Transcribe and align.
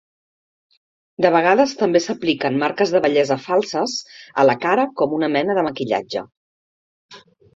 De 1.25 1.29
vegades 1.35 1.75
també 1.81 2.01
s'apliquen 2.05 2.57
marques 2.63 2.93
de 2.95 3.01
bellesa 3.03 3.37
falses 3.43 3.93
a 4.43 4.47
la 4.51 4.57
cara 4.65 4.87
com 5.03 5.15
una 5.21 5.31
mena 5.35 5.59
de 5.59 5.67
maquillatge. 5.71 6.25